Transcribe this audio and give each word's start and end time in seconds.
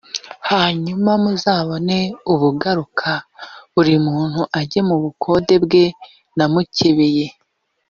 hanyuma 0.49 1.11
muzabone 1.23 1.99
ubugaruka, 2.33 3.09
buri 3.73 3.95
muntu 4.07 4.41
ajye 4.59 4.79
mu 4.89 4.95
bukonde 5.03 5.55
bwe 5.63 5.85
namukebeye. 6.37 7.25